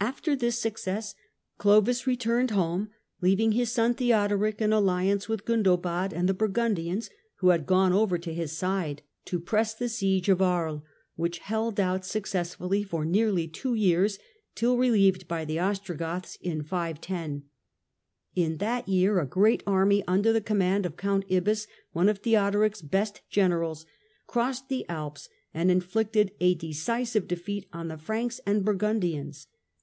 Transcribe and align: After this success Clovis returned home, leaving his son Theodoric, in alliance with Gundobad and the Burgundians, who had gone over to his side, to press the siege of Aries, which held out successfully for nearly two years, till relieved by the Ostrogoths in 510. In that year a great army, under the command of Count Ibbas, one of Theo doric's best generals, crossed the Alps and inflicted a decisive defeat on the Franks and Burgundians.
After 0.00 0.36
this 0.36 0.58
success 0.58 1.14
Clovis 1.56 2.06
returned 2.06 2.50
home, 2.50 2.90
leaving 3.22 3.52
his 3.52 3.72
son 3.72 3.94
Theodoric, 3.94 4.60
in 4.60 4.70
alliance 4.70 5.30
with 5.30 5.46
Gundobad 5.46 6.12
and 6.12 6.28
the 6.28 6.34
Burgundians, 6.34 7.08
who 7.36 7.48
had 7.48 7.64
gone 7.64 7.94
over 7.94 8.18
to 8.18 8.34
his 8.34 8.52
side, 8.54 9.00
to 9.24 9.40
press 9.40 9.72
the 9.72 9.88
siege 9.88 10.28
of 10.28 10.42
Aries, 10.42 10.80
which 11.16 11.38
held 11.38 11.80
out 11.80 12.04
successfully 12.04 12.82
for 12.82 13.06
nearly 13.06 13.48
two 13.48 13.72
years, 13.74 14.18
till 14.54 14.76
relieved 14.76 15.26
by 15.26 15.46
the 15.46 15.58
Ostrogoths 15.58 16.36
in 16.42 16.62
510. 16.62 17.44
In 18.34 18.58
that 18.58 18.86
year 18.86 19.18
a 19.18 19.26
great 19.26 19.62
army, 19.66 20.04
under 20.06 20.34
the 20.34 20.42
command 20.42 20.84
of 20.84 20.98
Count 20.98 21.24
Ibbas, 21.30 21.66
one 21.92 22.10
of 22.10 22.18
Theo 22.18 22.50
doric's 22.50 22.82
best 22.82 23.22
generals, 23.30 23.86
crossed 24.26 24.68
the 24.68 24.84
Alps 24.90 25.30
and 25.54 25.70
inflicted 25.70 26.32
a 26.40 26.54
decisive 26.56 27.26
defeat 27.26 27.64
on 27.72 27.88
the 27.88 27.96
Franks 27.96 28.38
and 28.44 28.62
Burgundians. 28.66 29.46